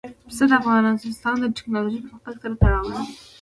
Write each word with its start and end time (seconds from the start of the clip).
پسه 0.27 0.43
د 0.49 0.51
افغانستان 0.61 1.35
د 1.39 1.45
تکنالوژۍ 1.57 1.99
پرمختګ 2.05 2.35
سره 2.41 2.55
تړاو 2.61 2.85
لري. 2.91 3.05